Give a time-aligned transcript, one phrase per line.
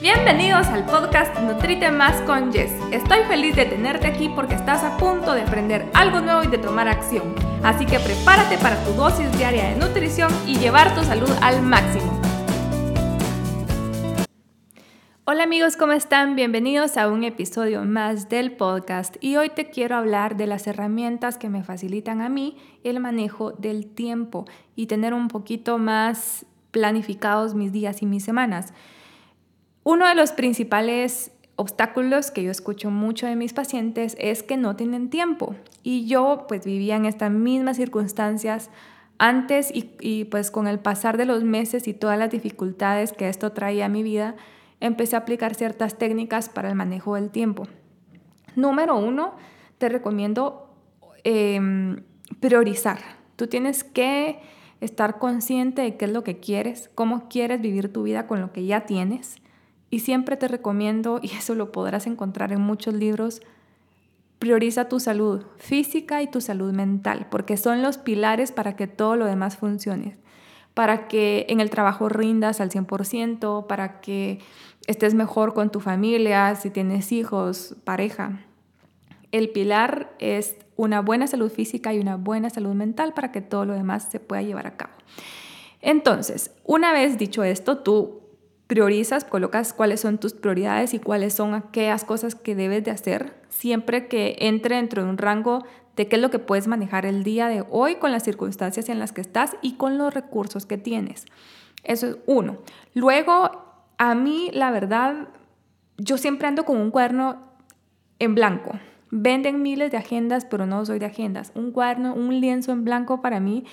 [0.00, 2.72] Bienvenidos al podcast Nutrite Más con Jess.
[2.90, 6.56] Estoy feliz de tenerte aquí porque estás a punto de aprender algo nuevo y de
[6.56, 7.34] tomar acción.
[7.62, 12.18] Así que prepárate para tu dosis diaria de nutrición y llevar tu salud al máximo.
[15.26, 16.34] Hola amigos, ¿cómo están?
[16.34, 21.36] Bienvenidos a un episodio más del podcast y hoy te quiero hablar de las herramientas
[21.36, 27.54] que me facilitan a mí el manejo del tiempo y tener un poquito más planificados
[27.54, 28.72] mis días y mis semanas.
[29.92, 34.76] Uno de los principales obstáculos que yo escucho mucho de mis pacientes es que no
[34.76, 35.56] tienen tiempo.
[35.82, 38.70] Y yo pues vivía en estas mismas circunstancias
[39.18, 43.50] antes y, pues con el pasar de los meses y todas las dificultades que esto
[43.50, 44.36] traía a mi vida,
[44.78, 47.66] empecé a aplicar ciertas técnicas para el manejo del tiempo.
[48.54, 49.34] Número uno,
[49.78, 50.72] te recomiendo
[51.24, 52.04] em,
[52.38, 53.00] priorizar.
[53.34, 54.38] Tú tienes que
[54.80, 58.52] estar consciente de qué es lo que quieres, cómo quieres vivir tu vida con lo
[58.52, 59.40] que ya tienes
[59.90, 63.42] y siempre te recomiendo, y eso lo podrás encontrar en muchos libros,
[64.38, 69.16] prioriza tu salud física y tu salud mental, porque son los pilares para que todo
[69.16, 70.16] lo demás funcione,
[70.74, 74.40] para que en el trabajo rindas al 100%, para que
[74.86, 78.40] estés mejor con tu familia, si tienes hijos, pareja.
[79.32, 83.66] El pilar es una buena salud física y una buena salud mental para que todo
[83.66, 84.92] lo demás se pueda llevar a cabo.
[85.82, 88.19] Entonces, una vez dicho esto, tú
[88.70, 93.34] priorizas, colocas cuáles son tus prioridades y cuáles son aquellas cosas que debes de hacer
[93.48, 95.64] siempre que entre dentro de un rango
[95.96, 99.00] de qué es lo que puedes manejar el día de hoy con las circunstancias en
[99.00, 101.26] las que estás y con los recursos que tienes.
[101.82, 102.58] Eso es uno.
[102.94, 103.50] Luego,
[103.98, 105.26] a mí, la verdad,
[105.98, 107.42] yo siempre ando con un cuaderno
[108.20, 108.78] en blanco.
[109.10, 111.50] Venden miles de agendas, pero no soy de agendas.
[111.54, 113.64] Un cuaderno, un lienzo en blanco para mí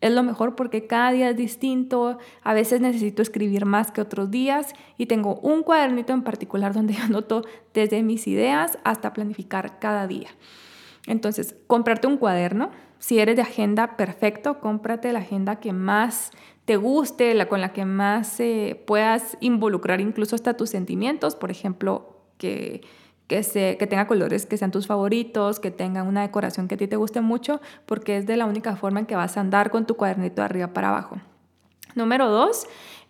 [0.00, 4.30] es lo mejor porque cada día es distinto, a veces necesito escribir más que otros
[4.30, 10.06] días y tengo un cuadernito en particular donde anoto desde mis ideas hasta planificar cada
[10.06, 10.28] día.
[11.06, 16.30] Entonces, comprarte un cuaderno, si eres de agenda, perfecto, cómprate la agenda que más
[16.64, 21.50] te guste, la con la que más eh, puedas involucrar incluso hasta tus sentimientos, por
[21.50, 22.82] ejemplo, que
[23.26, 26.78] que, se, que tenga colores que sean tus favoritos, que tenga una decoración que a
[26.78, 29.70] ti te guste mucho, porque es de la única forma en que vas a andar
[29.70, 31.16] con tu cuadernito de arriba para abajo.
[31.94, 32.66] Número dos,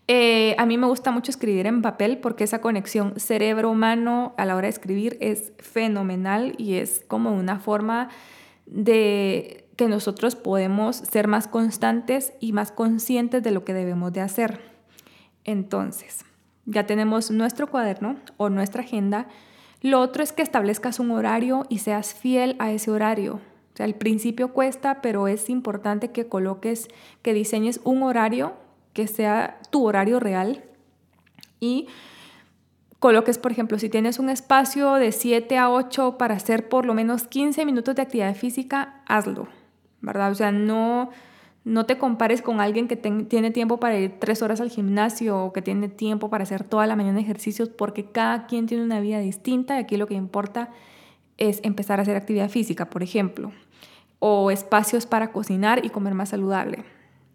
[0.09, 4.55] eh, a mí me gusta mucho escribir en papel porque esa conexión cerebro-humano a la
[4.55, 8.09] hora de escribir es fenomenal y es como una forma
[8.67, 14.21] de que nosotros podemos ser más constantes y más conscientes de lo que debemos de
[14.21, 14.61] hacer.
[15.45, 16.25] Entonces,
[16.65, 19.27] ya tenemos nuestro cuaderno o nuestra agenda
[19.83, 23.35] lo otro es que establezcas un horario y seas fiel a ese horario.
[23.35, 26.89] O sea, al principio cuesta, pero es importante que coloques,
[27.23, 28.55] que diseñes un horario
[28.95, 30.65] que sea tu horario real
[31.61, 31.89] y
[32.99, 36.95] coloques, por ejemplo, si tienes un espacio de 7 a 8 para hacer por lo
[36.95, 39.49] menos 15 minutos de actividad física, hazlo,
[40.01, 40.33] ¿verdad?
[40.33, 41.11] O sea, no
[41.67, 45.53] no te compares con alguien que tiene tiempo para ir tres horas al gimnasio o
[45.53, 49.19] que tiene tiempo para hacer toda la mañana ejercicios porque cada quien tiene una vida
[49.19, 50.71] distinta y aquí lo que importa
[51.39, 53.51] es empezar a hacer actividad física, por ejemplo,
[54.21, 56.85] o espacios para cocinar y comer más saludable.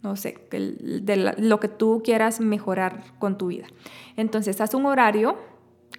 [0.01, 3.67] No sé, de lo que tú quieras mejorar con tu vida.
[4.15, 5.35] Entonces, haz un horario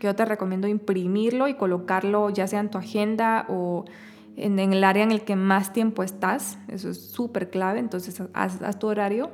[0.01, 3.85] que yo te recomiendo imprimirlo y colocarlo ya sea en tu agenda o
[4.37, 8.79] en, el área en el que más tiempo estás, eso es súper clave, entonces haz,
[8.79, 9.31] tu horario.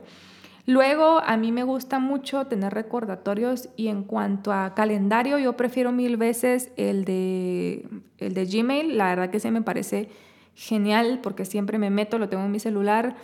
[0.67, 5.93] Luego, a mí me gusta mucho tener recordatorios y en cuanto a calendario, yo prefiero
[5.93, 7.89] mil veces el de,
[8.19, 10.11] el de Gmail, la verdad que se me parece
[10.55, 13.17] genial porque siempre me meto, lo tengo en mi celular,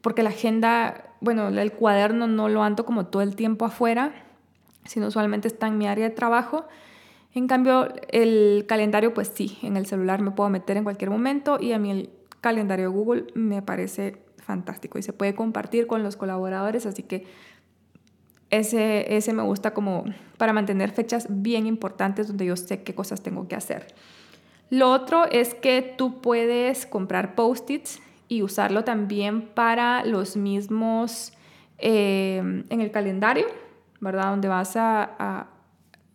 [0.00, 4.12] porque la agenda, bueno, el cuaderno no lo ando como todo el tiempo afuera,
[4.84, 6.66] sino usualmente está en mi área de trabajo.
[7.32, 11.58] En cambio, el calendario, pues sí, en el celular me puedo meter en cualquier momento
[11.60, 12.10] y a mí el
[12.40, 17.26] calendario Google me parece fantástico y se puede compartir con los colaboradores, así que
[18.50, 20.04] ese, ese me gusta como
[20.38, 23.86] para mantener fechas bien importantes donde yo sé qué cosas tengo que hacer.
[24.70, 31.32] Lo otro es que tú puedes comprar post-its y usarlo también para los mismos
[31.78, 33.46] eh, en el calendario,
[34.00, 34.30] ¿verdad?
[34.30, 35.46] Donde vas a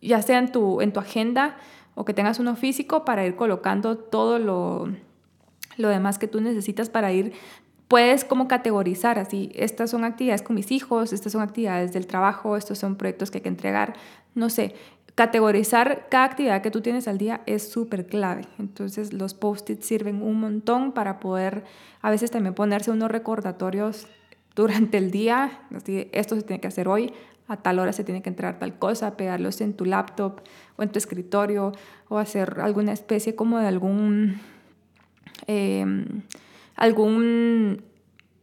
[0.06, 1.56] ya sea en tu, en tu agenda
[1.94, 4.88] o que tengas uno físico para ir colocando todo lo,
[5.76, 7.32] lo demás que tú necesitas para ir
[7.88, 12.56] puedes como categorizar así, estas son actividades con mis hijos, estas son actividades del trabajo,
[12.56, 13.94] estos son proyectos que hay que entregar,
[14.34, 14.74] no sé,
[15.14, 18.42] categorizar cada actividad que tú tienes al día es súper clave.
[18.58, 21.64] Entonces los post-its sirven un montón para poder
[22.02, 24.08] a veces también ponerse unos recordatorios
[24.54, 27.12] durante el día, así, esto se tiene que hacer hoy,
[27.48, 30.40] a tal hora se tiene que entrar tal cosa, pegarlos en tu laptop
[30.76, 31.72] o en tu escritorio
[32.08, 34.40] o hacer alguna especie como de algún,
[35.46, 36.22] em,
[36.74, 37.82] algún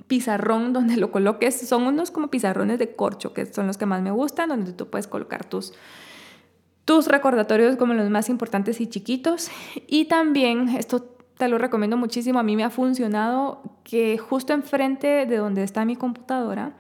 [0.08, 1.68] pizarrón donde lo coloques.
[1.68, 4.90] Son unos como pizarrones de corcho, que son los que más me gustan, donde tú
[4.90, 5.74] puedes colocar tus,
[6.86, 9.50] tus recordatorios como los más importantes y chiquitos.
[9.88, 15.26] Y también, esto te lo recomiendo muchísimo, a mí me ha funcionado que justo enfrente
[15.26, 16.74] de donde está mi computadora,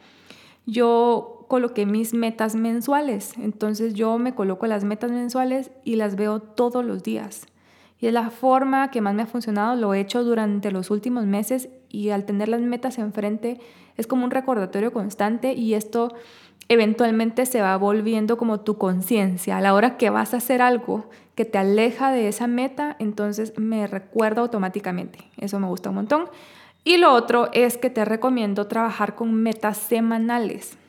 [0.65, 3.35] yo coloqué mis metas mensuales.
[3.37, 7.45] Entonces yo me coloco las metas mensuales y las veo todos los días.
[7.99, 11.27] Y es la forma que más me ha funcionado, lo he hecho durante los últimos
[11.27, 13.59] meses y al tener las metas enfrente
[13.97, 16.15] es como un recordatorio constante y esto
[16.69, 19.57] eventualmente se va volviendo como tu conciencia.
[19.57, 23.53] A la hora que vas a hacer algo que te aleja de esa meta, entonces
[23.59, 25.19] me recuerda automáticamente.
[25.37, 26.29] Eso me gusta un montón.
[26.83, 30.79] Y lo otro es que te recomiendo trabajar con metas semanales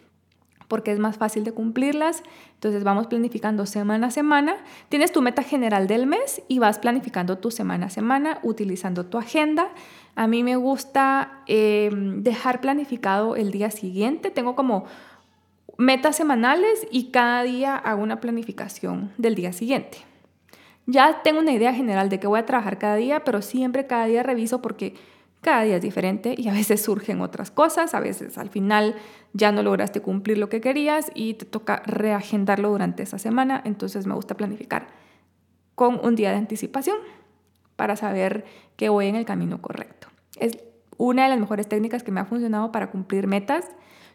[0.69, 2.23] porque es más fácil de cumplirlas.
[2.55, 4.57] Entonces vamos planificando semana a semana.
[4.89, 9.19] Tienes tu meta general del mes y vas planificando tu semana a semana utilizando tu
[9.19, 9.69] agenda.
[10.15, 14.31] A mí me gusta em, dejar planificado el día siguiente.
[14.31, 14.85] Tengo como
[15.77, 19.99] metas semanales y cada día hago una planificación del día siguiente.
[20.87, 24.07] Ya tengo una idea general de qué voy a trabajar cada día, pero siempre cada
[24.07, 24.95] día reviso porque
[25.45, 28.97] cada día es diferente y a veces surgen otras cosas, a veces al final
[29.35, 34.07] ya no lograste cumplir lo que querías y te toca reagendarlo durante esa semana, entonces
[34.07, 34.89] me gusta planificar
[35.75, 36.97] con un día de anticipación
[37.77, 38.45] para saber
[38.77, 40.09] que voy en el camino correcto.
[40.39, 40.59] Es
[40.97, 43.67] una de las mejores técnicas que me ha funcionado para cumplir metas.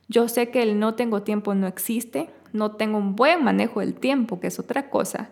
[0.07, 3.93] Yo sé que el no tengo tiempo no existe, no tengo un buen manejo del
[3.93, 5.29] tiempo, que es otra cosa.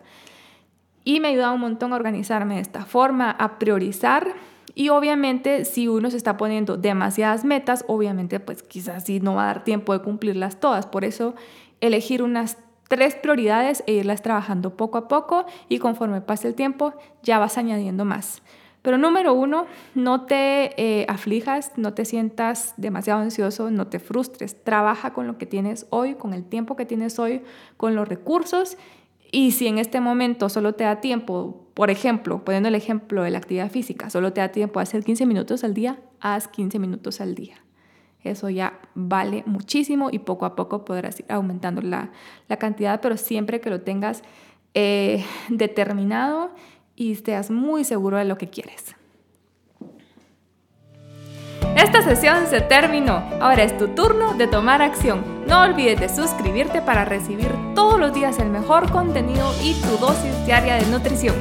[1.02, 4.34] Y me ha ayudado un montón a organizarme de esta forma, a priorizar
[4.78, 9.42] y obviamente si uno se está poniendo demasiadas metas, obviamente pues quizás sí no va
[9.42, 10.86] a dar tiempo de cumplirlas todas.
[10.86, 11.34] Por eso
[11.80, 16.94] elegir unas tres prioridades e irlas trabajando poco a poco y conforme pase el tiempo
[17.24, 18.40] ya vas añadiendo más.
[18.82, 19.66] Pero número uno,
[19.96, 24.62] no te eh, aflijas, no te sientas demasiado ansioso, no te frustres.
[24.62, 27.42] Trabaja con lo que tienes hoy, con el tiempo que tienes hoy,
[27.76, 28.76] con los recursos
[29.30, 33.30] y si en este momento solo te da tiempo, por ejemplo, poniendo el ejemplo de
[33.30, 36.80] la actividad física, solo te da tiempo a hacer 15 minutos al día, haz 15
[36.80, 37.54] minutos al día.
[38.24, 42.10] Eso ya vale muchísimo y poco a poco podrás ir aumentando la,
[42.58, 44.24] cantidad, pero siempre que lo tengas
[44.74, 46.50] eh, determinado
[46.96, 48.96] y estés muy seguro de lo que quieres.
[51.76, 53.22] Esta sesión se terminó.
[53.40, 55.22] Ahora es tu turno de tomar acción.
[55.46, 60.44] No olvides de suscribirte para recibir todos los días el mejor contenido y tu dosis
[60.44, 61.36] diaria de nutrición.